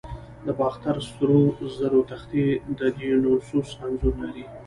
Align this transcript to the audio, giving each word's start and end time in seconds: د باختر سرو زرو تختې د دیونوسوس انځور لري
د 0.45 0.47
باختر 0.59 0.95
سرو 1.11 1.41
زرو 1.77 2.01
تختې 2.11 2.45
د 2.79 2.79
دیونوسوس 2.99 3.69
انځور 3.85 4.13
لري 4.23 4.45